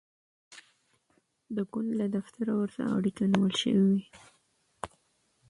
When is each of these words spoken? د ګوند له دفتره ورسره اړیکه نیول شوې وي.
د 1.55 1.57
ګوند 1.71 1.91
له 1.99 2.07
دفتره 2.15 2.53
ورسره 2.55 2.87
اړیکه 2.97 3.23
نیول 3.31 3.53
شوې 3.61 3.81
وي. 3.89 4.01